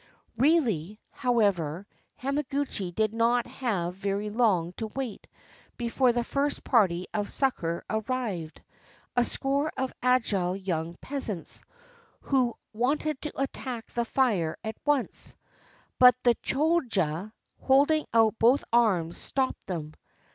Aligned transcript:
Really, 0.35 0.99
however, 1.11 1.85
Hamaguchi 2.23 2.91
did 2.91 3.13
not 3.13 3.45
have 3.45 3.93
very 3.93 4.31
long 4.31 4.73
to 4.77 4.87
wait 4.95 5.27
before 5.77 6.11
the 6.11 6.23
first 6.23 6.63
party 6.63 7.05
of 7.13 7.29
succor 7.29 7.83
arrived,— 7.87 8.63
a 9.15 9.23
score 9.23 9.71
of 9.77 9.93
agile 10.01 10.55
young 10.55 10.95
peasants, 11.01 11.61
who 12.21 12.55
wanted 12.73 13.21
to 13.21 13.39
attack 13.39 13.91
the 13.91 14.03
fire 14.03 14.57
at 14.63 14.77
once. 14.85 15.35
But 15.99 16.15
the 16.23 16.33
Choja, 16.33 17.31
holding 17.59 18.07
out 18.11 18.39
both 18.39 18.63
arms, 18.73 19.19
stopped 19.19 19.67
them. 19.67 19.93